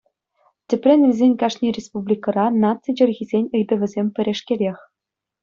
[0.67, 4.77] Тӗпрен илсен кашни республикӑра наци чӗлхисен ыйтӑвӗсем пӗрешкелех.